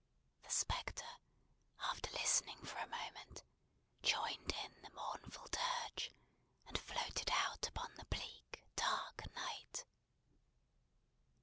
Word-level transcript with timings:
The 0.41 0.49
spectre, 0.49 1.19
after 1.79 2.09
listening 2.13 2.57
for 2.65 2.79
a 2.79 2.87
moment, 2.87 3.43
joined 4.01 4.51
in 4.51 4.81
the 4.81 4.89
mournful 4.95 5.45
dirge; 5.51 6.11
and 6.65 6.75
floated 6.75 7.29
out 7.29 7.67
upon 7.67 7.93
the 7.97 8.05
bleak, 8.05 8.63
dark 8.75 9.25
night. 9.35 9.85